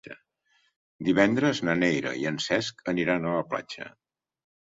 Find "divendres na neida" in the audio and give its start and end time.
1.09-2.15